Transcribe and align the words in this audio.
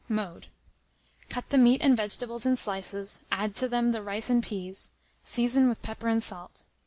Mode. 0.09 0.47
Cut 1.29 1.51
the 1.51 1.59
meat 1.59 1.79
and 1.79 1.95
vegetables 1.95 2.43
in 2.43 2.55
slices, 2.55 3.23
add 3.31 3.53
to 3.53 3.69
them 3.69 3.91
the 3.91 4.01
rice 4.01 4.31
and 4.31 4.41
peas, 4.41 4.89
season 5.21 5.69
with 5.69 5.83
pepper 5.83 6.07
and 6.07 6.23
salt. 6.23 6.65